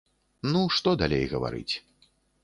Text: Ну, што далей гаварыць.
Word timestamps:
Ну, 0.53 0.61
што 0.77 0.93
далей 1.01 1.25
гаварыць. 1.33 1.73